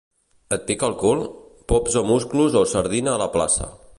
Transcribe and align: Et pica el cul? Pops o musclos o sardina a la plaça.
Et 0.55 0.63
pica 0.69 0.87
el 0.91 0.95
cul? 1.01 1.21
Pops 1.73 1.99
o 2.03 2.03
musclos 2.13 2.59
o 2.65 2.65
sardina 2.75 3.15
a 3.19 3.23
la 3.27 3.31
plaça. 3.39 3.71